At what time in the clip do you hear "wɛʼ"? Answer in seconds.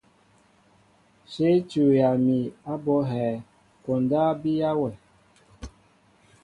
4.81-4.95